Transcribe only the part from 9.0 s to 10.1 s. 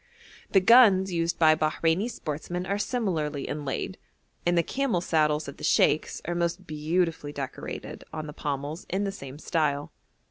the same style.